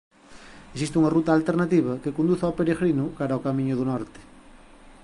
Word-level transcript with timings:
Existe 0.75 0.99
unha 0.99 1.13
ruta 1.15 1.31
alternativa 1.33 1.99
que 2.03 2.15
conduce 2.17 2.43
ó 2.49 2.51
peregrino 2.59 3.05
cara 3.17 3.39
o 3.39 3.43
Camiño 3.47 3.75
do 3.77 3.85
Norte. 3.91 4.19